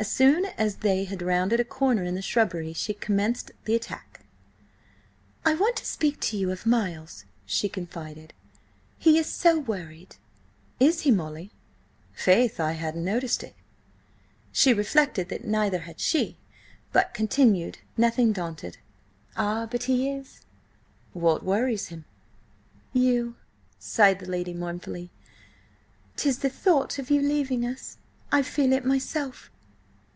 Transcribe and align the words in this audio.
As 0.00 0.06
soon 0.08 0.44
as 0.44 0.76
they 0.76 1.02
had 1.06 1.22
rounded 1.22 1.58
a 1.58 1.64
corner 1.64 2.04
in 2.04 2.14
the 2.14 2.22
shrubbery, 2.22 2.72
she 2.72 2.94
commenced 2.94 3.50
the 3.64 3.74
attack. 3.74 4.20
"I 5.44 5.54
want 5.54 5.74
to 5.74 5.84
speak 5.84 6.20
to 6.20 6.36
you 6.36 6.52
of 6.52 6.64
Miles," 6.66 7.24
she 7.44 7.68
confided. 7.68 8.32
"He 8.96 9.18
is 9.18 9.26
so 9.26 9.58
worried." 9.58 10.14
"Is 10.78 11.00
he, 11.00 11.10
Molly? 11.10 11.50
Faith, 12.12 12.60
I 12.60 12.74
hadn't 12.74 13.04
noticed 13.04 13.42
it!" 13.42 13.56
She 14.52 14.72
reflected 14.72 15.30
that 15.30 15.44
neither 15.44 15.80
had 15.80 15.98
she, 15.98 16.36
but 16.92 17.12
continued, 17.12 17.78
nothing 17.96 18.30
daunted: 18.30 18.78
"Ah, 19.36 19.66
but 19.68 19.82
he 19.84 20.08
is!" 20.12 20.42
"What 21.12 21.44
worries 21.44 21.88
him?" 21.88 22.04
"You," 22.92 23.34
sighed 23.80 24.20
the 24.20 24.30
lady 24.30 24.54
mournfully. 24.54 25.10
"'Tis 26.14 26.38
the 26.38 26.48
thought 26.48 27.00
of 27.00 27.10
your 27.10 27.24
leaving 27.24 27.66
us. 27.66 27.96
I 28.30 28.42
feel 28.42 28.72
it 28.72 28.84
myself." 28.84 29.50